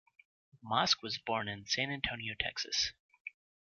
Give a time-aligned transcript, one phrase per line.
[0.65, 2.91] Mosk was born in San Antonio, Texas.